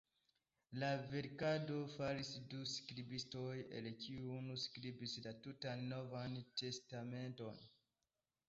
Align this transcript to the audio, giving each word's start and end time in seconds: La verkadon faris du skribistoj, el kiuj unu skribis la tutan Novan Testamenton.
La 0.83 0.87
verkadon 1.11 1.83
faris 1.95 2.31
du 2.53 2.61
skribistoj, 2.71 3.53
el 3.81 3.91
kiuj 4.05 4.25
unu 4.39 4.57
skribis 4.65 5.15
la 5.27 5.37
tutan 5.45 5.85
Novan 5.93 6.37
Testamenton. 6.63 7.63